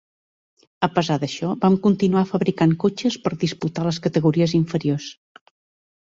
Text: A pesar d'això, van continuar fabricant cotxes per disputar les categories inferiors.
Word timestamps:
A 0.85 0.87
pesar 0.93 1.17
d'això, 1.23 1.49
van 1.65 1.75
continuar 1.83 2.23
fabricant 2.31 2.73
cotxes 2.83 3.17
per 3.25 3.33
disputar 3.43 3.85
les 3.89 4.01
categories 4.07 4.55
inferiors. 4.61 5.11